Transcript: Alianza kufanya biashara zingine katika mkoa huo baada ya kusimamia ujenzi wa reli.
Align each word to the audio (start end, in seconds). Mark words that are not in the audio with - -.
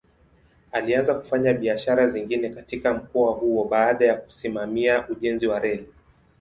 Alianza 0.71 1.15
kufanya 1.15 1.53
biashara 1.53 2.09
zingine 2.09 2.49
katika 2.49 2.93
mkoa 2.93 3.33
huo 3.33 3.65
baada 3.65 4.05
ya 4.05 4.15
kusimamia 4.17 5.07
ujenzi 5.09 5.47
wa 5.47 5.59
reli. 5.59 5.87